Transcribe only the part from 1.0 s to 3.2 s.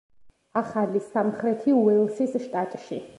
სამხრეთი უელსის შტატში.